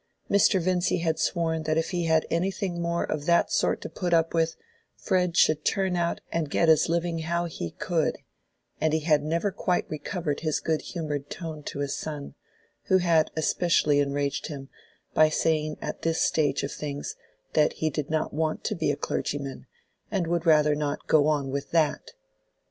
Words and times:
Mr. 0.31 0.59
Vincy 0.59 0.97
had 1.01 1.19
sworn 1.19 1.61
that 1.61 1.77
if 1.77 1.91
he 1.91 2.05
had 2.05 2.25
anything 2.31 2.81
more 2.81 3.03
of 3.03 3.27
that 3.27 3.51
sort 3.51 3.81
to 3.81 3.87
put 3.87 4.15
up 4.15 4.33
with, 4.33 4.55
Fred 4.95 5.37
should 5.37 5.63
turn 5.63 5.95
out 5.95 6.21
and 6.31 6.49
get 6.49 6.69
his 6.69 6.89
living 6.89 7.19
how 7.19 7.45
he 7.45 7.69
could; 7.69 8.17
and 8.79 8.93
he 8.93 9.01
had 9.01 9.21
never 9.21 9.49
yet 9.49 9.57
quite 9.63 9.89
recovered 9.91 10.39
his 10.39 10.59
good 10.59 10.81
humored 10.81 11.29
tone 11.29 11.61
to 11.65 11.77
his 11.81 11.95
son, 11.95 12.33
who 12.85 12.97
had 12.97 13.29
especially 13.35 13.99
enraged 13.99 14.47
him 14.47 14.69
by 15.13 15.29
saying 15.29 15.77
at 15.83 16.01
this 16.01 16.19
stage 16.19 16.63
of 16.63 16.71
things 16.71 17.15
that 17.53 17.73
he 17.73 17.91
did 17.91 18.09
not 18.09 18.33
want 18.33 18.63
to 18.63 18.73
be 18.73 18.89
a 18.89 18.95
clergyman, 18.95 19.67
and 20.09 20.25
would 20.25 20.47
rather 20.47 20.73
not 20.73 21.05
"go 21.05 21.27
on 21.27 21.51
with 21.51 21.69
that." 21.69 22.13